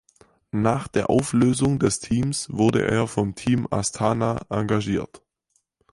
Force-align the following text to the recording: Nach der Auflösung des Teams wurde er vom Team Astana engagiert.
Nach 0.55 0.87
der 0.87 1.11
Auflösung 1.11 1.77
des 1.77 1.99
Teams 1.99 2.49
wurde 2.51 2.87
er 2.89 3.05
vom 3.05 3.35
Team 3.35 3.67
Astana 3.69 4.39
engagiert. 4.49 5.21